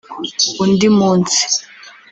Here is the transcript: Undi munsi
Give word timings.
Undi 0.63 0.87
munsi 0.97 1.41